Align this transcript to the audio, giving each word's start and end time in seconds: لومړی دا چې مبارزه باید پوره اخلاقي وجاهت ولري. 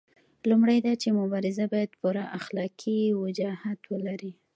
لومړی 0.49 0.77
دا 0.85 0.93
چې 1.01 1.07
مبارزه 1.19 1.65
باید 1.73 1.91
پوره 1.99 2.23
اخلاقي 2.39 2.99
وجاهت 3.23 3.79
ولري. 3.93 4.31